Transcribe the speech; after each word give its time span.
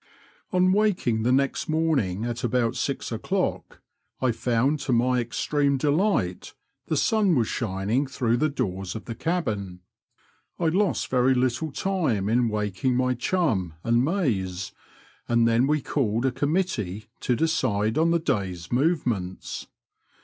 On 0.51 0.71
waking 0.73 1.21
the 1.21 1.31
next 1.31 1.69
morning 1.69 2.25
at 2.25 2.43
about 2.43 2.75
six 2.75 3.11
o'clock, 3.11 3.81
I 4.19 4.31
found, 4.31 4.79
to 4.79 4.91
my 4.91 5.19
extreme 5.19 5.77
delight, 5.77 6.55
the 6.87 6.97
sun 6.97 7.35
was 7.35 7.47
shining 7.47 8.07
through 8.07 8.37
the 8.37 8.49
doors 8.49 8.95
of 8.95 9.05
the 9.05 9.13
cabin. 9.13 9.81
I 10.57 10.69
lost 10.69 11.07
very 11.09 11.35
little 11.35 11.71
time 11.71 12.29
in 12.29 12.49
waking 12.49 12.95
my 12.95 13.13
chum 13.13 13.75
and 13.83 14.03
Mayes, 14.03 14.71
and 15.29 15.47
then 15.47 15.67
we 15.67 15.83
called 15.83 16.25
a 16.25 16.31
committee 16.31 17.05
to 17.19 17.35
decide 17.35 17.95
on 17.99 18.09
the 18.09 18.17
day's 18.17 18.71
movements. 18.71 19.67